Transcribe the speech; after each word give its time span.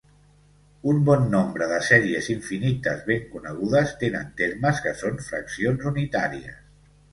Un 0.93 1.01
bon 1.09 1.27
nombre 1.33 1.67
de 1.71 1.77
sèries 1.87 2.29
infinites 2.37 3.05
ben 3.11 3.21
conegudes 3.35 3.95
tenen 4.01 4.33
termes 4.43 4.83
que 4.89 4.97
són 5.05 5.23
fraccions 5.29 5.89
unitàries. 5.95 6.61